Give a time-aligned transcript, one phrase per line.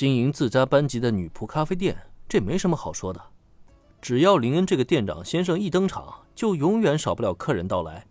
[0.00, 1.94] 经营自家班级的女仆咖啡店，
[2.26, 3.22] 这没什么好说的。
[4.00, 8.06] 只要林恩这个店长先生一登场，就永远少不了客人到来。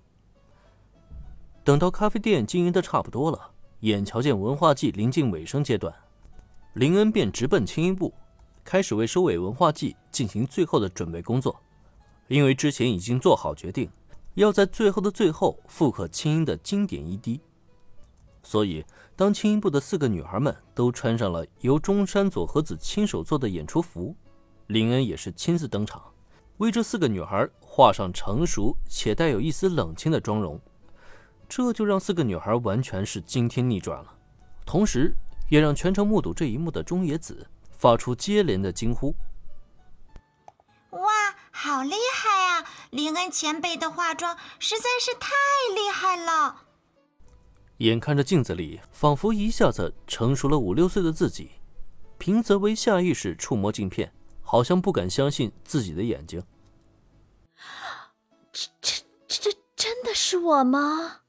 [1.63, 5.91] 等到咖啡店经营的差不多了，眼瞧见文化季临近尾声阶段，
[6.73, 8.13] 林恩便直奔青音部，
[8.63, 11.59] 开始为收尾文化季进行最后的准备工作。
[12.27, 13.89] 因为之前已经做好决定，
[14.35, 17.41] 要在最后的最后复刻青音的经典一滴
[18.41, 18.85] 所以
[19.15, 24.16] 当青音部的四个女孩们都穿上了由中山佐和子亲手做的演出服，
[24.67, 26.02] 林恩也是亲自登场，
[26.57, 30.59] 为这四个女孩画上成熟且带有一丝冷清的妆容，
[31.47, 34.13] 这就让四个女孩完全是惊天逆转了，
[34.66, 35.13] 同时
[35.49, 39.13] 也让全程目睹这一幕的中野子发出接连的惊呼。
[40.91, 41.02] 哇
[41.52, 42.66] 好厉害啊！
[42.89, 45.30] 林恩前辈的化妆实在是太
[45.75, 46.38] 厉害了。
[47.79, 51.51] 眼看着镜子里仿佛一下子成熟了五六岁的自己，
[52.17, 56.44] 平泽唯下意识触摸镜片，好像不敢相信自己的眼睛。
[58.52, 61.21] 这、这、这真的是我吗？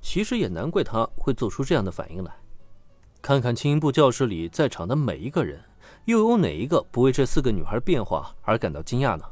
[0.00, 2.34] 其实也难怪他会做出这样的反应来。
[3.22, 5.62] 看看青音部教室里在场的每一个人。
[6.06, 9.24] 又有哪一个不为这四个女孩变化而感到惊讶呢？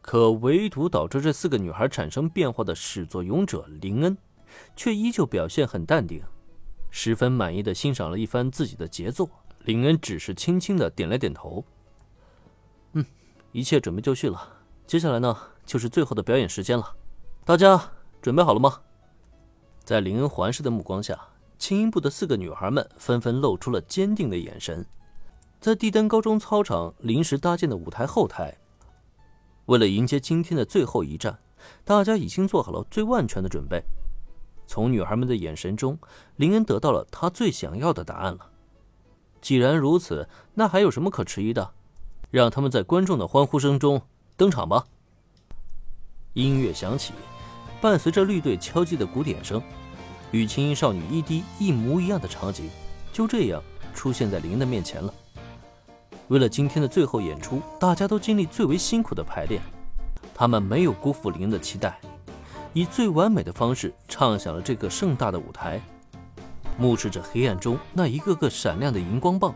[0.00, 4.16] 可唯独导致这四个女孩产生变化的始作俑者林恩，
[4.76, 6.22] 却依旧表现很淡定，
[6.90, 9.28] 十分满意的欣赏了一番自己的杰作。
[9.60, 11.64] 林恩只是轻轻的点了点头
[12.92, 13.04] ：“嗯，
[13.52, 14.60] 一切准备就绪了。
[14.86, 16.94] 接下来呢，就是最后的表演时间了。
[17.44, 18.80] 大家准备好了吗？”
[19.84, 21.18] 在林恩环视的目光下，
[21.58, 24.84] 轻音部的四个女孩们纷纷露出了坚定的眼神。
[25.60, 28.54] 在帝丹高中操场临时搭建的舞台后台，
[29.64, 31.38] 为了迎接今天的最后一战，
[31.84, 33.82] 大家已经做好了最万全的准备。
[34.66, 35.98] 从女孩们的眼神中，
[36.36, 38.50] 林恩得到了他最想要的答案了。
[39.40, 41.72] 既然如此，那还有什么可迟疑的？
[42.30, 44.02] 让他们在观众的欢呼声中
[44.36, 44.86] 登场吧！
[46.32, 47.12] 音乐响起，
[47.80, 49.62] 伴随着绿队敲击的鼓点声，
[50.32, 52.68] 与青音少女 ED 一模一样的场景，
[53.12, 53.62] 就这样
[53.94, 55.14] 出现在林恩的面前了。
[56.28, 59.62] 为了今天的最后演出，大家都经历最为辛苦的排练，
[60.34, 62.00] 他们没有辜负林恩的期待，
[62.74, 65.80] 以最完美的方式唱响了这个盛大的舞台。
[66.76, 69.54] 目视着黑暗中那一个个闪亮的荧光棒，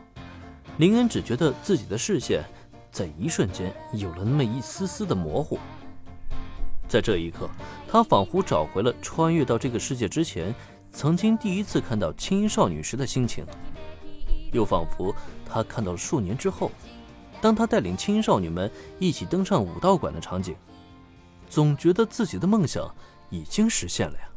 [0.77, 2.45] 林恩只觉得自己的视线
[2.93, 5.59] 在一瞬间有了那么一丝丝的模糊。
[6.87, 7.51] 在这一刻，
[7.89, 10.55] 他仿佛找回了穿越到这个世界之前，
[10.93, 13.45] 曾经第一次看到青衣少女时的心情。
[14.53, 15.12] 又仿佛
[15.45, 16.71] 他看到了数年之后，
[17.41, 20.55] 当他带领青少女们一起登上武道馆的场景，
[21.48, 22.94] 总觉得自己的梦想
[23.31, 24.28] 已经实现了呀。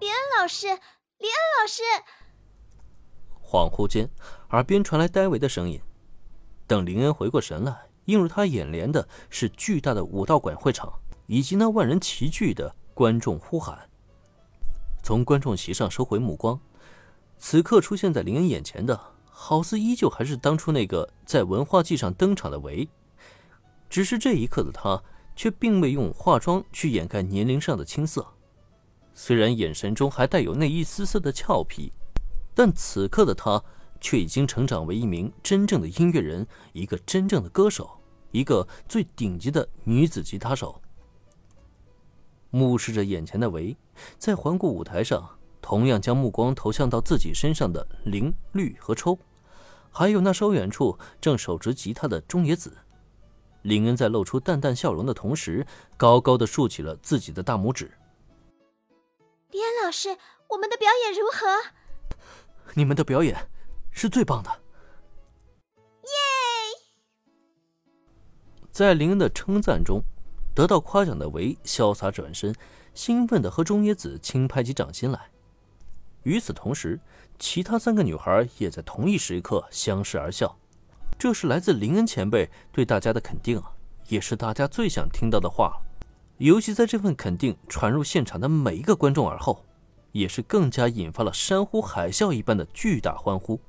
[0.00, 1.82] 林恩老师，林恩老师。
[3.42, 4.08] 恍惚间，
[4.50, 5.80] 耳边传来戴维的声音。
[6.66, 10.92] 等林恩回过神来，映入他眼帘的是巨大的武道馆会场。
[11.26, 13.90] 以及那万人齐聚的观众呼喊。
[15.02, 16.60] 从观众席上收回目光，
[17.36, 19.00] 此刻出现在林恩眼前的，
[19.38, 22.88] 好似依旧还是当初那个在文化季上登场的维，
[23.90, 25.00] 只是这一刻的他
[25.36, 28.26] 却并未用化妆去掩盖年龄上的青涩。
[29.12, 31.92] 虽然眼神中还带有那一丝丝的俏皮，
[32.54, 33.62] 但此刻的他
[34.00, 40.80] 却已经成长为一名真正的音乐人，一个真正的歌手，一个最顶级的女子吉他手。
[42.48, 43.76] 目视着眼前的维，
[44.16, 45.35] 在环顾舞台上，
[45.66, 49.18] 同样将目光投向到自己身上的林、绿和抽，
[49.90, 52.72] 还有那稍远处正手执吉他的中野子。
[53.62, 55.66] 林恩在露出淡淡笑容的同时，
[55.96, 57.90] 高高的竖起了自己的大拇指。
[59.50, 60.16] 林恩老师，
[60.50, 61.48] 我们的表演如何？
[62.74, 63.48] 你们的表演
[63.90, 64.50] 是最棒的。
[66.04, 66.08] 耶！
[68.70, 70.00] 在林恩的称赞中。
[70.54, 72.54] 得到夸奖的维潇洒转身，
[72.94, 75.28] 兴奋的和中野子轻拍起掌心来。
[76.26, 76.98] 与此同时，
[77.38, 80.58] 其他三个女孩也在同一时刻相视而笑。
[81.16, 83.70] 这是来自林恩前辈对大家的肯定啊，
[84.08, 85.80] 也是大家最想听到的话。
[86.38, 89.64] 尤其在这份肯定传入现场的每一个观众耳后，
[90.10, 93.60] 也是更加引发了山呼海啸一般的巨大欢呼。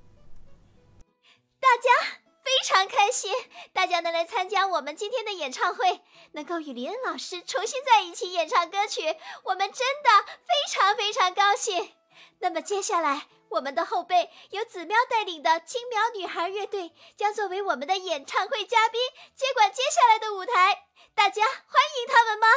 [1.60, 2.18] 大家。
[2.48, 3.32] 非常开心，
[3.72, 6.02] 大家能来参加我们今天的演唱会，
[6.32, 9.02] 能够与林恩老师重新在一起演唱歌曲，
[9.44, 10.10] 我们真的
[10.44, 11.92] 非常非常高兴。
[12.40, 19.02] 那么接下来，我们的后辈由子喵带领的青苗女孩乐队将作为我们的演唱会嘉宾，
[19.36, 22.48] 接管接下来的舞台，大家欢迎他们吗？